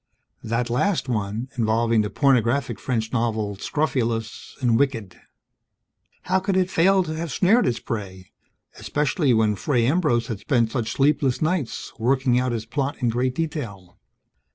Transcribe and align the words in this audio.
That 0.43 0.71
last 0.71 1.07
one, 1.07 1.47
involving 1.59 2.01
the 2.01 2.09
pornographic 2.09 2.79
French 2.79 3.13
novel 3.13 3.53
so 3.57 3.61
scrofulous 3.61 4.55
and 4.59 4.79
wicked. 4.79 5.21
How 6.23 6.39
could 6.39 6.57
it 6.57 6.71
failed 6.71 7.05
to 7.05 7.13
have 7.15 7.31
snared 7.31 7.67
its 7.67 7.77
prey? 7.77 8.31
Especially, 8.79 9.31
when 9.31 9.53
Fray 9.53 9.85
Ambrose 9.85 10.25
had 10.25 10.39
spent 10.39 10.71
such 10.71 10.91
sleepless 10.93 11.39
nights, 11.39 11.93
working 11.99 12.39
out 12.39 12.51
his 12.51 12.65
plot 12.65 12.97
in 12.99 13.09
great 13.09 13.35
detail? 13.35 13.99